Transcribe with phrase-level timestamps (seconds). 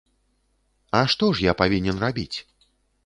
[0.99, 2.37] А што ж я павінен рабіць?